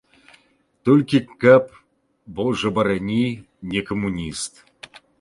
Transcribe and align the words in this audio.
Толькі 0.89 1.19
каб, 1.45 1.63
божа 2.41 2.69
барані, 2.81 3.23
не 3.75 3.89
камуніст! 3.95 4.53